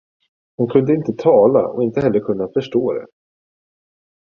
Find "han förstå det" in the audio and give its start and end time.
2.43-3.05